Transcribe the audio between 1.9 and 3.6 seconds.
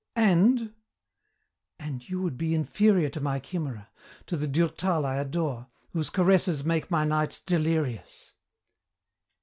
you would be inferior to my